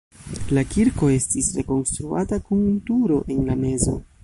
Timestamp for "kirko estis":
0.71-1.51